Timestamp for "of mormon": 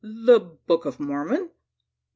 0.85-1.51